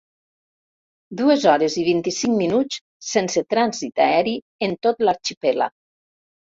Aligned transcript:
Dues 1.19 1.45
hores 1.51 1.75
i 1.83 1.83
vint-i-cinc 1.89 2.35
minuts 2.41 2.81
sense 3.13 3.47
trànsit 3.55 4.05
aeri 4.09 4.37
en 4.71 4.79
tot 4.85 5.09
l'arxipèlag. 5.09 5.81